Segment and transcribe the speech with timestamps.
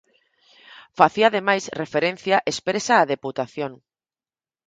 [0.99, 3.71] Facía ademais referencia expresa á deputación.